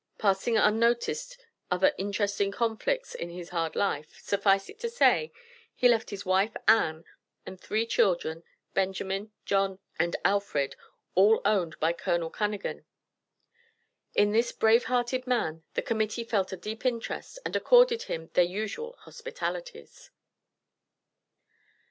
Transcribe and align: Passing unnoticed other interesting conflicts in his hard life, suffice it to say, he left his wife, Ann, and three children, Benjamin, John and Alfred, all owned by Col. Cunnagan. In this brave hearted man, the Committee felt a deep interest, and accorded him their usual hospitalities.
Passing 0.17 0.57
unnoticed 0.57 1.39
other 1.69 1.93
interesting 1.95 2.51
conflicts 2.51 3.13
in 3.13 3.29
his 3.29 3.49
hard 3.49 3.75
life, 3.75 4.17
suffice 4.19 4.67
it 4.67 4.79
to 4.79 4.89
say, 4.89 5.31
he 5.75 5.87
left 5.87 6.09
his 6.09 6.25
wife, 6.25 6.57
Ann, 6.67 7.03
and 7.45 7.61
three 7.61 7.85
children, 7.85 8.41
Benjamin, 8.73 9.31
John 9.45 9.77
and 9.99 10.15
Alfred, 10.25 10.75
all 11.13 11.39
owned 11.45 11.79
by 11.79 11.93
Col. 11.93 12.31
Cunnagan. 12.31 12.85
In 14.15 14.31
this 14.31 14.51
brave 14.51 14.85
hearted 14.85 15.27
man, 15.27 15.61
the 15.75 15.83
Committee 15.83 16.23
felt 16.23 16.51
a 16.51 16.57
deep 16.57 16.83
interest, 16.83 17.37
and 17.45 17.55
accorded 17.55 18.01
him 18.01 18.31
their 18.33 18.43
usual 18.43 18.95
hospitalities. 19.01 20.09